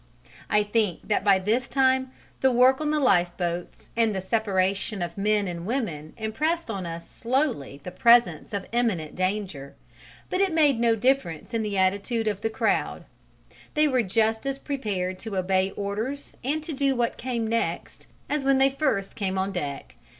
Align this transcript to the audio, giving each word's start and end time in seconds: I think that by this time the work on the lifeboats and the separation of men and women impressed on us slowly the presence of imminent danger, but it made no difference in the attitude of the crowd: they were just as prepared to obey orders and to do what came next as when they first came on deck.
I 0.49 0.63
think 0.63 1.07
that 1.09 1.23
by 1.23 1.37
this 1.37 1.67
time 1.67 2.11
the 2.39 2.51
work 2.51 2.81
on 2.81 2.89
the 2.89 2.99
lifeboats 2.99 3.89
and 3.95 4.15
the 4.15 4.19
separation 4.21 5.03
of 5.03 5.15
men 5.15 5.47
and 5.47 5.63
women 5.63 6.13
impressed 6.17 6.71
on 6.71 6.87
us 6.87 7.07
slowly 7.07 7.81
the 7.83 7.91
presence 7.91 8.51
of 8.51 8.65
imminent 8.71 9.13
danger, 9.13 9.75
but 10.27 10.41
it 10.41 10.53
made 10.53 10.79
no 10.79 10.95
difference 10.95 11.53
in 11.53 11.61
the 11.61 11.77
attitude 11.77 12.27
of 12.27 12.41
the 12.41 12.49
crowd: 12.49 13.05
they 13.75 13.87
were 13.87 14.01
just 14.01 14.47
as 14.47 14.57
prepared 14.57 15.19
to 15.19 15.37
obey 15.37 15.69
orders 15.69 16.35
and 16.43 16.63
to 16.63 16.73
do 16.73 16.95
what 16.95 17.15
came 17.17 17.45
next 17.45 18.07
as 18.27 18.43
when 18.43 18.57
they 18.57 18.71
first 18.71 19.15
came 19.15 19.37
on 19.37 19.51
deck. 19.51 19.93